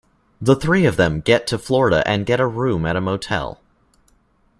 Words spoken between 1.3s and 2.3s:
to Florida and